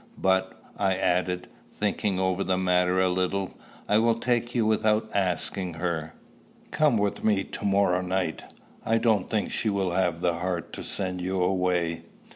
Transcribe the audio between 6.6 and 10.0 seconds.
Come with me to morrow night. I don't think she will